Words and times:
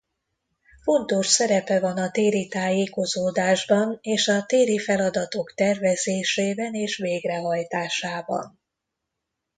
Fontos 0.83 1.27
szerepe 1.27 1.79
van 1.79 1.97
a 1.97 2.11
téri 2.11 2.47
tájékozódásban 2.47 3.97
és 4.01 4.27
a 4.27 4.43
téri 4.45 4.79
feladatok 4.79 5.53
tervezésében 5.53 6.73
és 6.73 6.97
végrehajtásában. 6.97 8.59